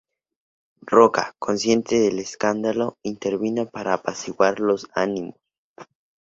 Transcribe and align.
Roca, 0.87 1.35
consciente 1.37 1.99
del 1.99 2.17
escándalo, 2.17 2.97
intervino 3.03 3.67
para 3.69 3.93
apaciguar 3.93 4.59
lo 4.59 4.75
ánimos. 4.95 5.35